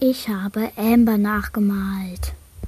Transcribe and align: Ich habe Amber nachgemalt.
Ich 0.00 0.28
habe 0.28 0.70
Amber 0.76 1.18
nachgemalt. 1.18 2.32